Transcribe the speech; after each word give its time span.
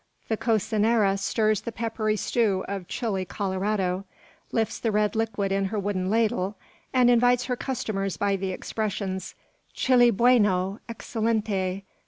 The 0.29 0.35
cocinera 0.37 1.15
stirs 1.19 1.61
the 1.61 1.71
peppery 1.71 2.15
stew 2.15 2.65
of 2.67 2.87
chile 2.87 3.23
Colorado, 3.23 4.05
lifts 4.51 4.79
the 4.79 4.91
red 4.91 5.15
liquid 5.15 5.51
in 5.51 5.65
her 5.65 5.77
wooden 5.77 6.09
ladle, 6.09 6.55
and 6.91 7.07
invites 7.07 7.45
her 7.45 7.55
customers 7.55 8.17
by 8.17 8.35
the 8.35 8.49
expressions: 8.49 9.35
"Chile 9.73 10.09
bueno! 10.09 10.79
excellente!" 10.89 11.83